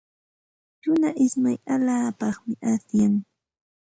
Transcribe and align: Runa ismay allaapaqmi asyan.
Runa 0.83 1.09
ismay 1.25 1.57
allaapaqmi 1.73 2.53
asyan. 2.71 3.13